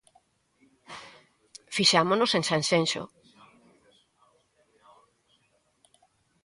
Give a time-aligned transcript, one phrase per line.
[1.75, 3.03] Fixámonos en Sanxenxo.